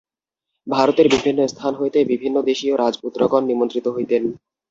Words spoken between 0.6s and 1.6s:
ভারতের বিভিন্ন